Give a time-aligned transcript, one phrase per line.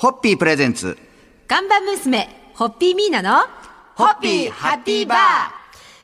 [0.00, 0.96] ホッピープレゼンツ。
[1.46, 3.40] 看板娘、ホッピーミーナの、
[3.96, 5.18] ホッピーハッピーバー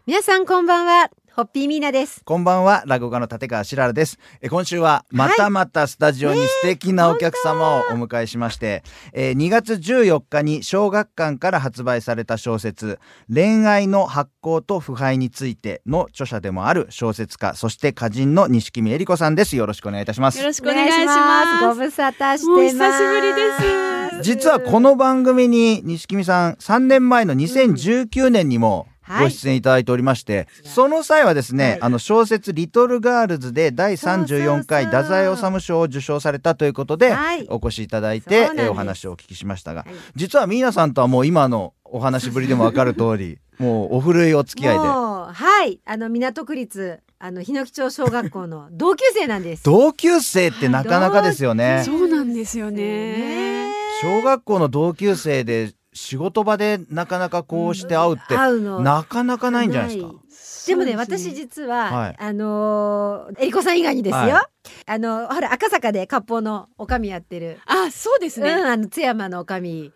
[0.04, 2.22] 皆さんこんばんは、ホッピーミーナです。
[2.22, 4.19] こんばんは、落語家の立川しららです。
[4.43, 8.82] え今週はまたまたスタジオに素敵なお客様をお迎えしまして、
[9.14, 12.98] えー2月14日に小学館から発売された小説、
[13.34, 19.56] 恋愛の発行と腐敗についての著者でもある小説家、そして歌人の西君恵里子さんです。
[19.56, 20.44] よろしくお願いいたしますよ。
[20.44, 21.66] ろしくお願いします。
[21.66, 22.74] ご無沙汰してもうます。
[22.74, 23.86] 久しぶりです。
[24.23, 29.24] 実はこの番組に西君さん3年前の2019年にもはい。
[29.27, 31.83] ご出演いただいておりまして、その際はですね、はい。
[31.83, 37.47] あの小説「リトルガールズ」で第34回太宰治賞を受賞されたということで、はい。
[37.48, 39.95] お越しいただいてえお話をお聞きしましたが、はい。
[40.16, 44.80] 実はミーナさんとはもう今のお話ぶりでも分かる通り もうお古いお付き合いで。
[44.80, 49.62] はい、あの港区立あの日野木町小学校の同級生なんです。
[49.62, 51.83] 同級生ってなかなかですよね。
[51.85, 53.55] そうなんですよね。
[54.05, 58.80] ね小学校の同級生で仕事場でなかなかこうして会うって会うの。
[58.80, 60.73] なかなかないんじゃないですか？
[60.73, 62.16] でもね私実は、はい。
[62.18, 64.50] あのーえりこさん以外にですよ、は
[64.87, 68.50] あのほら赤坂で割烹のおかみやってる、あ、そうですね。
[68.50, 69.93] うんあの津山のおかみ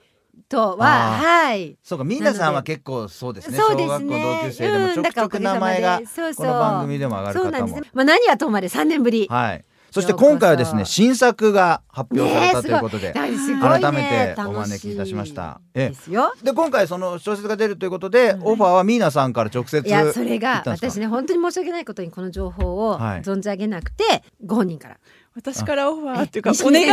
[0.49, 1.47] とあはー。
[1.49, 1.77] はい。
[1.83, 3.59] そうか、みんなさんは結構そうですね。
[3.59, 3.87] そうですね。
[3.87, 6.01] 小学校同級生でもちょくちょく名前が
[6.37, 7.45] この番組でも上がる方も。
[7.45, 7.81] そうなんです。
[7.81, 7.91] ね。
[7.93, 9.65] まあ何はともあれ3年ぶり、はい。
[9.91, 13.13] そして今回はですね、新作が発表されたねということで。
[13.13, 15.61] ね改めてお楽招きいたしました。
[15.75, 16.33] いですよ。
[16.43, 20.91] で今回その小説が出るということで、オファーはミーナさんから直接いやそれ行がったんですか？
[20.91, 24.05] 私ね本当に申し訳ないことにこの情報をはい存じ上げなくて、
[24.45, 24.99] ご本人から。
[25.35, 26.87] 私からオファーっていうか、西お願い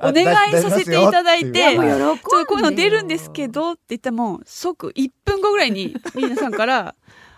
[0.00, 6.94] お願いさせていただいて、ちょもっとこういうの出るんですけどって言ったらもう即1分後ぐらいに皆さんから、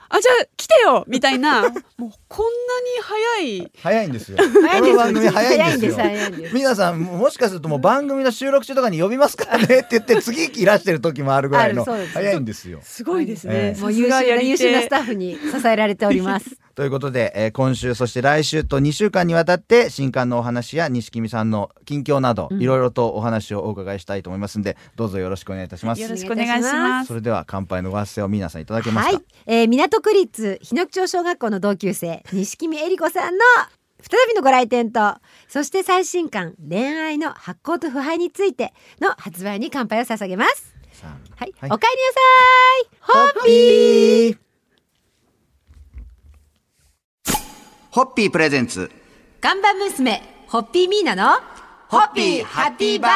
[0.08, 1.62] あ、じゃあ来てよみたいな、
[1.97, 2.50] もうこんな
[2.83, 4.38] に早い、早いんですよ。
[4.38, 6.06] 早いんですこの番組早いんですよ。
[6.52, 9.64] 皆さんもしかするともう番組の収録中とかに呼びますからね。
[9.64, 12.80] って言って次いらしてる時もあるぐらいの早いんですよ。
[12.83, 13.78] すごいですええ。
[13.78, 13.80] ね。
[13.80, 22.62] もう優秀な優秀なスタッッフに支えられておりますということで、えー今週そして来週と2週間にわたって新刊のお話や錦見さんの近況など、うん。
[22.62, 26.02] いろいろとお話をお伺いしたいと思いますのでどうぞよろしくお願いいたします。
[26.02, 27.08] よろしくお願いします。
[27.08, 33.45] それでは乾杯のご発声を皆さんいただけますか、はい、えー、港区立日野木町小学校の同級生錦見恵里子さんの
[34.01, 35.14] 再びのご来店と
[35.48, 40.74] そして最新刊恋愛の発行と腐敗についての発売に乾杯を捧げます。
[41.36, 41.70] はい、はい。
[41.70, 43.35] おかえりなさい。
[43.35, 44.54] ホッピー
[47.94, 48.90] ホッピープレゼンツ。
[49.40, 51.40] 看板娘ホッピーミーナの
[51.86, 53.12] ホッピーハッピーバー。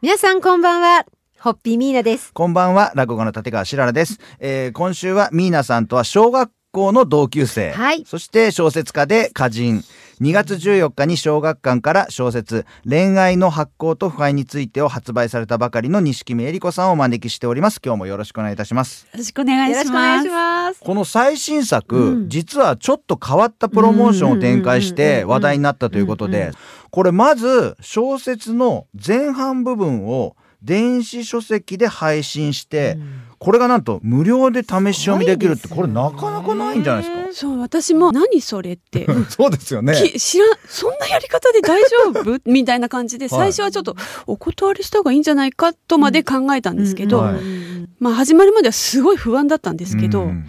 [0.00, 1.04] 皆さんこんばんは
[1.38, 2.32] ホッピーミーナです。
[2.32, 8.06] こんばんは落語家の立川しららです、えー今週はミーナさんとは小学校の同級生、はい。
[8.06, 9.84] そして小説家で歌人
[10.22, 17.80] 2月14日に小学館から小説「恋愛の発行と腐敗について」を発売されたばかりの錦見恵里子さんをお招きしております。
[17.84, 19.08] 今日もよろしくお願いいたします。
[19.10, 20.26] よろしくお願いします。
[20.26, 20.32] いし。
[20.32, 20.80] ます。
[20.80, 22.28] この最新作、うん。
[22.28, 25.28] 実はちょっと変わったプロモーションを展開しうんうんうんてうん。
[25.28, 26.54] 話題になったということでうんうん
[26.90, 32.96] これまず小説の前半部分を電子書籍で配信して、
[33.42, 39.04] これがなんと無料で試し読みできるってこれなかなかないんじゃないですそう、私も何それって。
[39.04, 39.94] か そうですよね。
[39.94, 41.88] き知らんそんなやり方で大丈
[42.20, 42.40] 夫？
[42.48, 43.96] みたいな感じで最初はちょっと
[44.28, 47.34] お断りした方がいいんじゃないかとまで考えたんですけど、はい
[47.98, 50.46] まあ始まるまではすごい不安だったんですけど、うん。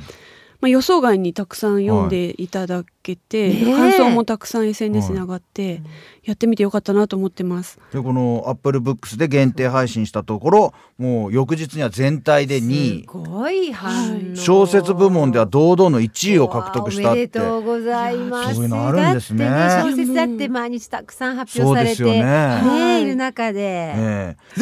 [0.61, 3.75] まあ、予想外にたくさん読んでいただけて、はいねえ。
[3.75, 5.81] 感想もたくさん SNS に上がって、
[6.24, 7.78] やってみてよかったなと思ってます。
[7.91, 13.02] でこのアップルブックスで限定配信したところもう翌日には全体で2位。
[13.02, 14.36] すごい反応。
[14.36, 18.56] 小説部門では堂々の1位を獲得したっおめてでとうございます。
[18.56, 19.50] そういうのあるんですね。
[19.50, 22.62] ね小説だって毎日たくさん発表されてね。
[22.64, 24.59] ねいる中で、ええ。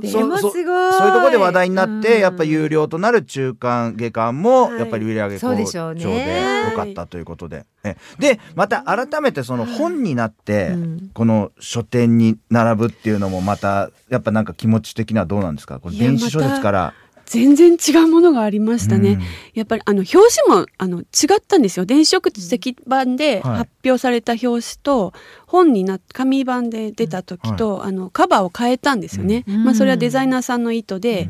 [0.00, 0.54] ででもすごい。
[0.92, 2.20] そういうところで話題になって、うん。
[2.20, 4.78] やっぱ有料となる中間下巻もはい。
[4.78, 6.00] やっぱり売上そうで好しょうね。
[6.00, 11.10] 調で良かったということで、えでまた改めてその本になって、うん。
[11.12, 15.80] この書店に並ぶっていうのもまたやっぱなんか気持ち的にはどうなんですか？
[15.80, 16.94] これ電子書籍から、
[17.26, 19.12] 全然違うものがありましたね。
[19.12, 19.20] うん。
[19.54, 21.04] やっぱりあの表紙もあの違
[21.38, 21.86] ったんですよ。
[21.86, 23.56] 電子書籍版ではい。
[23.58, 25.12] 発表された表紙と、
[25.46, 29.44] 本にな紙版で出た時と、あのカバーを変えたんですよね。
[29.48, 29.64] うん。
[29.64, 31.28] まあそれはデザイナーさんの意図で、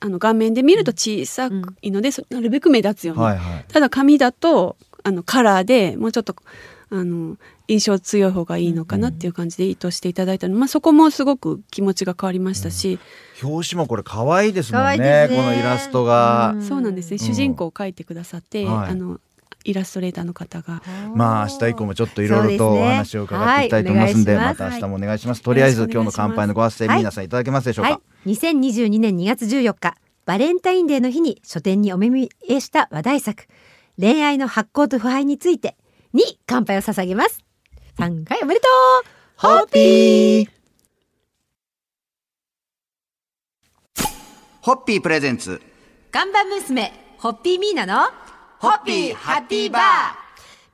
[0.00, 1.48] あの画面で見ると小さ
[1.80, 3.22] いので、そ なるべく目立つように。
[3.22, 3.64] はいはい。
[3.68, 6.34] ただ紙だとあのカラーでもうちょっと
[6.90, 7.36] あの
[7.68, 10.54] 印象強い方がいいのかなっていう感じで意図していただいたの。
[10.54, 12.98] で、まあ、そこもすごく気持ちが変わりましたし、
[13.42, 14.98] 表紙もこれ可愛いですもんね。
[14.98, 15.28] ね。
[15.30, 16.62] このイラストが、うん。
[16.62, 18.90] そうなんですね、主人公を描いてくださって、はい。
[18.90, 19.20] あの
[19.64, 20.82] イラストレーターの方が。
[21.14, 25.42] まあ明日以降もちょっといろいろとお話を伺っていきたいと思いますんで、また明日もお願いします。
[25.42, 27.90] とりあえず今日の乾杯のご発声、皆さんいただけますでしょうか。
[27.92, 29.96] はい、2022年2月14日
[30.26, 33.44] バレンタインデーの日に書店にお目見えした話題作
[33.98, 35.76] 恋愛の発行と腐敗について
[36.12, 37.44] に乾杯を捧げます。
[37.98, 38.68] 3回おめでとう。
[39.36, 40.48] ホッピー。
[44.60, 45.60] ホッピープレゼンツ。
[46.10, 48.10] 看板娘ホッピーミーナの
[48.58, 49.82] ホッピーハッピーバー。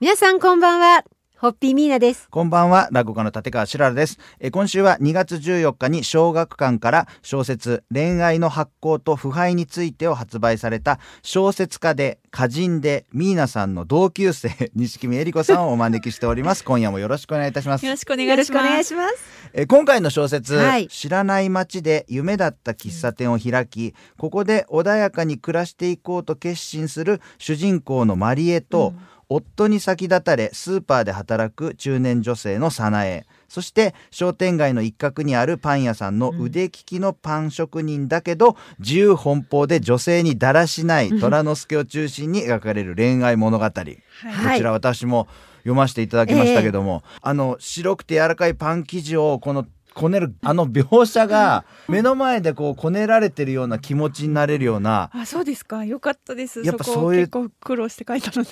[0.01, 1.05] 皆さんこんばんは
[1.41, 2.29] ホッピーミーナです。
[2.29, 4.19] こんばんは落語家の立川しららです。
[4.41, 16.63] え今週は2月14日に小学館から小説恋愛の発行と腐敗についてを発売された小説家で歌人でミーナさんの同級生 錦見恵理子さんをお招きしております。
[16.63, 17.87] 今夜もよろしくお願いいたします。
[17.87, 18.67] よろしくお願いします。
[18.69, 19.15] 願いします
[19.55, 20.89] え今回の小説、はい。
[20.89, 28.93] 知らない街で夢だった喫茶店を開き、ここで穏やかに暮らしていこうと決心する主人公のマリエと、
[29.31, 43.75] 夫に先立たれスーパーで働く中年女性のサナエそして商店街の一角にあるパン屋さんの腕利きのパン職人だけど、自由奔放で女性にだらしない虎之助を中心に描かれる恋愛物語、はい。
[43.75, 45.27] こちら私も
[45.59, 55.85] 読ませていただきましたけども、あの白くて柔らかいパン生地をこのこねるあの描写が目の前でこうこねられてるような気持ちになれるようなあそうですか。
[55.85, 56.63] よかったです。
[56.63, 58.51] やっぱそういう結構苦労して書いたので。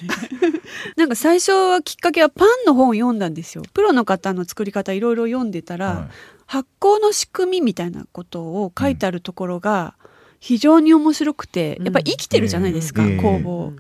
[0.97, 3.63] なんか最初はきっかけはパンの本を読んだんですよ。
[3.73, 6.09] プロの方の作り方いろいろ読んでたら、はい。
[6.47, 9.95] 発酵の仕組みみたいなことを書いてあるところが
[10.41, 11.85] 非常に面白くて、うん。
[11.85, 13.21] やっぱ生きてるじゃないですか、うん。
[13.21, 13.73] 工房、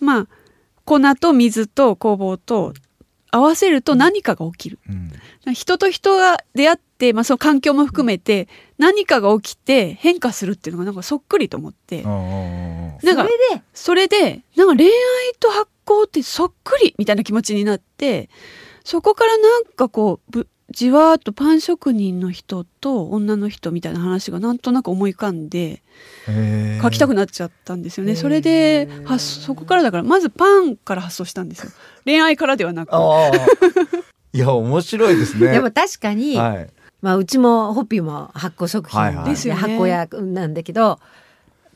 [0.00, 0.26] まあ
[0.84, 2.74] 粉と水と工房と
[3.30, 4.78] 合わせると何かが起きる。
[4.88, 5.54] うん。
[5.54, 13.62] 人と人が出会って、まあ、その環境も含めて何かが起きて変化するっていうのがなんかそっくりと思って、うなんかそれで？
[13.72, 14.92] それでなんか恋愛
[15.38, 18.28] と発酵ってそっくりみたいな気持ちになって
[18.84, 25.82] そこからなんかこうぶじわーっとパン職人の人と女の人みたいな話がなんとなく思い浮かんで
[26.80, 28.14] 書きたくなっちゃったんですよね。
[28.14, 31.72] それで発そこからだからまずパンから発想したんですよ。
[32.06, 32.94] 恋愛からではなく。
[32.94, 33.30] ああ。
[34.32, 35.50] いや面白いですね。
[35.50, 36.70] でも確かに、はい、
[37.02, 39.30] まあうちもホッピーも発酵食品はいはい。
[39.30, 39.60] ですよね。
[39.60, 41.00] 発酵屋なんだけど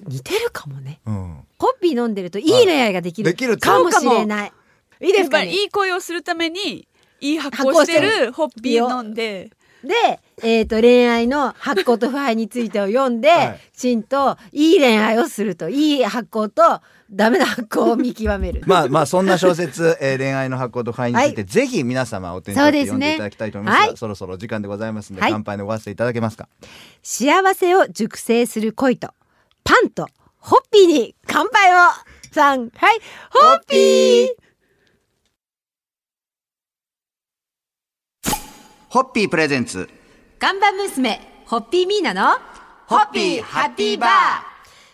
[0.06, 1.00] 似てるかもね。
[1.05, 4.52] うん、ホッピー飲んでるといい恋愛ができるできるかもしれない。
[5.00, 5.52] いいですかね？
[5.52, 6.87] いい恋をするために
[7.25, 9.50] いい発酵してるホッピー飲んで。
[9.82, 13.61] で、えー、と恋愛の発酵と腐敗についてを読んで、はい。
[13.75, 15.69] きちんといい恋愛をすると。
[15.69, 16.81] いい発酵と
[17.11, 18.62] ダメな発酵を見極める。
[18.67, 23.81] まあまあそんな小説、えー恋愛の発酵と腐敗について、はぜひ皆様お手に取って読んでいただきたいと思います。
[23.88, 23.97] はい。
[23.97, 25.32] そろそろ時間でございますので、はい。
[25.32, 26.49] 乾杯のご発声いただけますか？
[27.03, 29.09] 幸せを熟成する恋と
[29.65, 31.77] パンとホッピーに乾杯を。
[32.32, 33.00] さんはい。
[33.31, 34.29] ホッピー
[38.94, 39.91] ホッピープレゼンツ。
[40.38, 42.38] 看板娘ホッピーミーナの
[42.87, 44.11] ホッピーハッピーバー。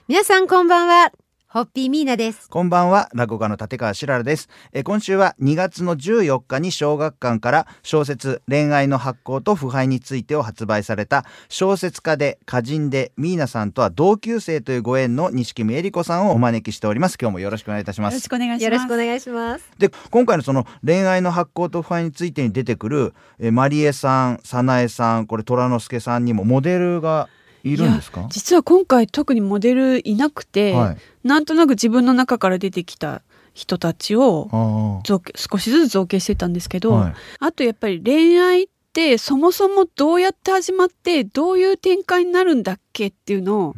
[0.09, 1.13] 皆さんこんばんは
[1.53, 2.49] ホッピーミーナです。
[2.49, 4.49] こんばんは落語家の立川しららです。
[4.73, 17.19] えー今週は2月の14日に小学館から小説恋愛の発行と腐敗についてを発売された小説家で歌人でミーナさんとは同級生というご縁の錦見恵理子さんをお招きしております。
[17.21, 18.15] 今日もよろしくお願いいたします。
[18.15, 18.65] よろしくお願いします。
[18.67, 19.71] よろしくお願いします。
[19.77, 27.29] で今回のその恋愛の発行と腐敗についてに出てくるえーマリエさん早苗さんこれ虎之助さんにもモデルが
[27.63, 28.27] いるんですか？
[28.31, 30.97] 実は今回特にモデルいなくて、はい。
[31.25, 37.15] なんとなく自分の中から出てきた人たちをあ造形少しずつ造形してたんですけど、あはい。
[37.41, 43.75] あとやっぱり恋愛ってそもそもどうやって始まってどういう展開になるんだっけっていうのを、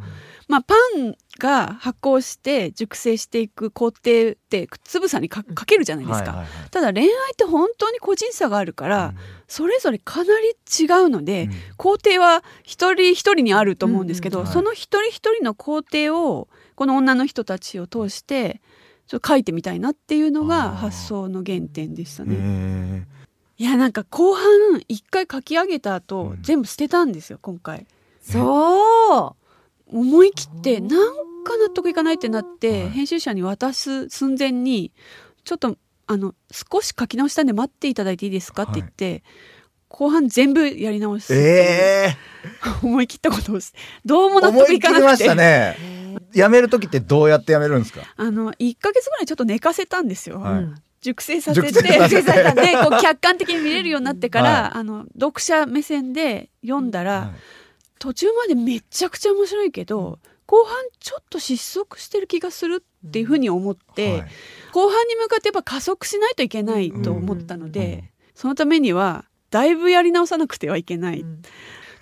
[0.48, 6.30] まあパンが発酵して熟成していく工程ってつぶさにかかけるじゃないですか。
[6.30, 6.70] はいはいはい。
[6.70, 9.14] ただ恋愛って本当に個人差があるから、
[9.48, 11.52] それぞれかなり違うので、うん。
[11.76, 18.60] 工程は一人一人にあると思うんですけど、うんうんその一人一人の工程をこの女の人たちを通して
[19.06, 22.34] ちょっと書いてみたいなっていうのが発想の原点でしたへね。
[22.36, 23.02] ー。
[23.58, 24.44] いやなんか後半
[24.88, 26.42] 一回書き上げた後、うん。
[26.42, 27.86] 全部捨てたんですよ今回。
[28.20, 29.41] そう
[29.92, 30.90] 思い切ってなん
[31.44, 32.90] か納得いかないってなって、はい。
[32.90, 34.92] 編集者に渡す寸前に
[35.44, 39.22] ちょっとあの少し書き直したんで待っていただいていいですかって言って、
[39.88, 42.16] 後半全部やり直すえ
[42.82, 43.72] 思い切ったことをし
[44.04, 45.76] どうもえ納得いかなくましてたね。
[46.34, 48.02] 辞める時ってどうやって辞めるんですか？
[48.16, 50.54] あの1ヶ月ぐらいちょっと寝かせたんですよ、はい。
[50.54, 52.22] うん熟成させて熟成させて。
[52.62, 54.78] でこう客観的に見れるようになってから、はい。
[54.78, 57.61] あの読者目線で読んだら、はい
[58.02, 64.30] 途中までめちゃくちゃ面白いけど、後半ちょっと失速してる気がするっていうふうに思って、はい
[64.72, 71.42] 後半に向かってやっぱ加速しないといけないと思ったので、そのためにはだいぶやり直さなくてはいけない、うん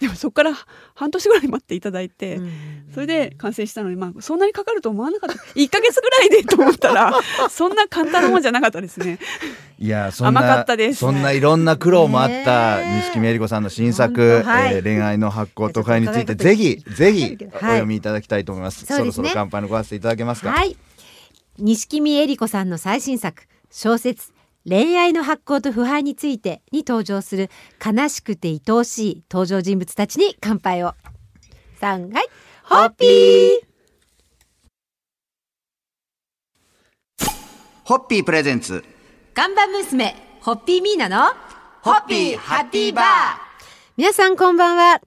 [0.00, 0.52] でもそこから
[0.94, 2.50] 半年ぐらい待っていただいて、うん
[2.90, 5.36] それで完成したのに、まあ、そんなにかかると思わなかった。
[5.36, 7.12] 1ヶ月ぐらいでと思ったら
[7.48, 9.20] そんな簡単なもんじゃなかったですね。
[9.78, 10.98] いやそんな甘かったです。
[10.98, 14.74] そんないろんな苦労もあった錦目恵理子さんの新作、はい。
[14.74, 17.36] えー恋愛の発行と会についてぜひぜひはい。
[17.36, 19.06] お読みいただきたいと思います、そうですね。
[19.06, 20.76] ろそろ乾杯のごわせていただけますか、はい。
[21.58, 24.32] 錦見恵理子さんの最新作小説
[24.68, 27.48] 恋愛の発行と腐敗についてに登場する
[27.84, 30.94] 悲しくて愛おしい登場人物たちに乾杯を。
[31.80, 32.28] 三はい
[32.64, 33.60] ホッピー。
[37.84, 38.84] ホッピープレゼンツ。
[39.32, 41.32] 看板娘ホッピーミーナの
[41.82, 43.04] ホッピーハッピーバー。
[43.96, 45.00] 皆さんこんばんは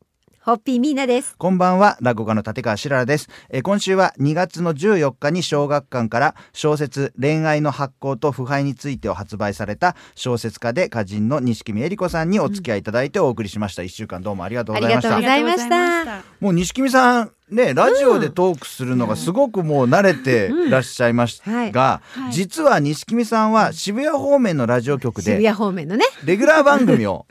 [0.45, 1.37] ホッピーミーナです。
[1.37, 13.83] こんばんは、落語家の立川しららです、えー今週は2月の14日に小学館から小説恋愛の発行と腐敗についてを発売された小説家で歌人の錦見恵理子さんにお付き合いいただいてお送りしました。
[13.83, 15.15] 1週間どうもありがとうございました。
[15.15, 15.25] あり。
[15.25, 16.23] がとうございました。
[16.41, 21.71] もう錦見さんね、ラジオでトークするのがすごくもう慣れてらっしゃいましたはい。
[21.71, 22.33] が、はい。
[22.33, 26.03] 実は錦見さんは渋谷方面のラジオ局渋谷で方面のね。
[26.25, 27.27] レギュラー番組を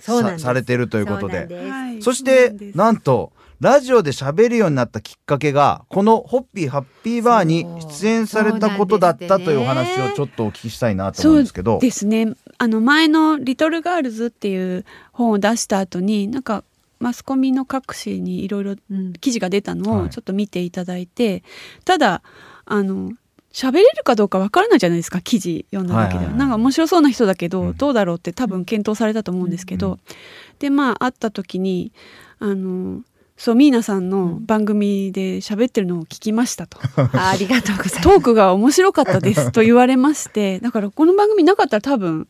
[0.00, 1.48] さされてるということで。
[2.00, 11.78] そしてなんとラジオで喋るようになったきっかけがこのホッピーハッピーバーに出演されたことだったというお話をちょっとお聞きしたいなと思うんですけど。
[11.78, 12.32] ですね。
[12.56, 16.64] あの前の「リトルガールズ」っていう本を出した後になんか
[17.00, 19.12] マスコミの各紙にいろいろうん。
[19.14, 21.42] 記事が出たのはいをちょっと見ていただいて、
[21.84, 22.22] ただ
[22.64, 23.12] あの
[23.52, 27.76] 喋れるかどうかわからないじゃないですか記事読んだだけでは,、なんか面白そうな人だけど、うん。
[27.76, 29.98] どうだろうって多分検討されたと思うんですけど、うん。
[30.58, 31.92] でまあ会った時に
[32.38, 33.02] あの
[33.36, 36.78] そうミーナさんの番組で喋ってるのを聞きましたと。
[37.12, 38.02] ありがとうございます。
[38.02, 40.60] トークが面白かったですと言われまして。
[40.60, 42.28] だからこの番組なかったら多分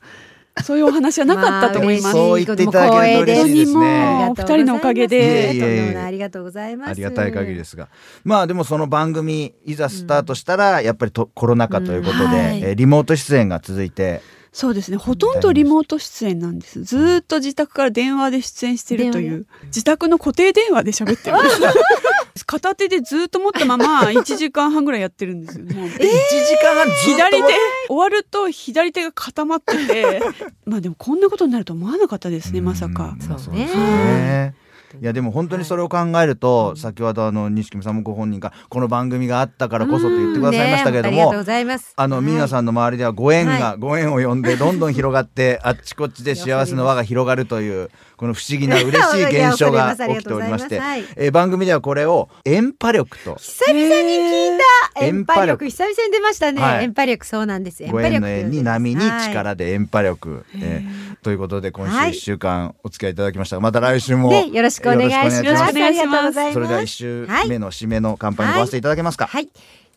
[0.63, 2.13] そういうお話はなかったと思います。
[2.13, 3.79] そう言っていただけると嬉しいですね。
[3.79, 5.97] 本当にもうお二人のおかげで。
[6.05, 6.91] ありがとうございます。
[6.91, 7.77] ありがたい限りです。
[7.77, 7.89] が
[8.25, 12.63] まあでもその番組いざスタートしたらやっぱりとコロナ禍ということで、うんはい。
[12.63, 14.23] えーリモート出演が続いて。
[14.53, 14.97] そうですね。
[14.97, 16.83] ほとんどリモート出演なんです。
[16.83, 21.61] ずーっと自宅から電話で出演してるという自宅の固定電話で喋ってるんです
[22.47, 27.55] 片手でずーっと持ったまま 1時間半ぐらいやってるんですよもう1時間半左手
[27.89, 30.21] 終わると左手が固まってて
[30.65, 33.15] まあでもこんなことになると思わなかったですねまさか。
[33.15, 33.21] うん。
[33.21, 33.41] そうね。
[33.45, 34.55] そうですね。
[35.01, 41.93] いやでも本当にそれを考えると、先ほどあの錦見さんもご本人がこの番組があったからこそと言ってくださいましたけれども、ねありがとうございます。
[41.95, 47.91] あの、ミーナさんの周りではご縁が、はご縁を呼んでどんどん広がってあっちこっちで幸せの輪が広がるという
[48.21, 51.09] この不思議な嬉しい現象が 起きておりましていや恐れ入ります。
[51.09, 53.37] ありがとうございえー番組ではこれを演波力と。
[53.37, 54.59] 久々に聞い
[54.95, 55.07] た。
[55.07, 56.85] エンパ力エン久々に出ましたね、はい。
[56.85, 57.83] エンパ力そうなんです。
[57.83, 62.11] エンご縁の縁に波にはい力で演波力、えーということで今週はい。
[62.11, 63.57] 1週間お付き合いいただきました。
[63.57, 65.39] がまた来週も、ね、よろしくお願いします。
[65.39, 66.53] ありがとうございます。
[66.53, 69.49] それでは1週目の締めの乾杯にごわせていただけますか、はい。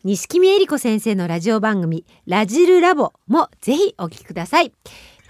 [0.02, 4.72] 錦見恵理子先生のラジオ番組ラジルラボもぜひお聞きください。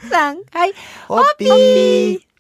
[0.09, 0.75] さんはい。
[1.09, 2.34] ホッピー